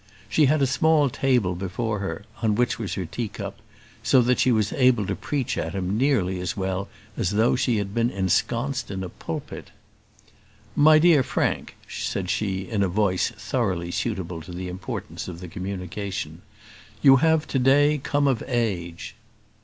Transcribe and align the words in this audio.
She 0.27 0.45
had 0.47 0.63
a 0.63 0.65
small 0.65 1.11
table 1.11 1.53
before 1.53 1.99
her, 1.99 2.25
on 2.41 2.55
which 2.55 2.79
was 2.79 2.95
her 2.95 3.05
teacup, 3.05 3.59
so 4.01 4.19
that 4.23 4.39
she 4.39 4.51
was 4.51 4.73
able 4.73 5.05
to 5.05 5.15
preach 5.15 5.59
at 5.59 5.75
him 5.75 5.95
nearly 5.95 6.39
as 6.39 6.57
well 6.57 6.89
as 7.15 7.29
though 7.29 7.55
she 7.55 7.77
had 7.77 7.93
been 7.93 8.09
ensconced 8.09 8.89
in 8.89 9.03
a 9.03 9.09
pulpit. 9.09 9.69
"My 10.75 10.97
dear 10.97 11.21
Frank," 11.21 11.75
said 11.87 12.31
she, 12.31 12.61
in 12.67 12.81
a 12.81 12.87
voice 12.87 13.29
thoroughly 13.29 13.91
suitable 13.91 14.41
to 14.41 14.51
the 14.51 14.69
importance 14.69 15.27
of 15.27 15.39
the 15.39 15.47
communication, 15.47 16.41
"you 17.03 17.17
have 17.17 17.45
to 17.49 17.59
day 17.59 17.99
come 18.01 18.27
of 18.27 18.41
age." 18.47 19.13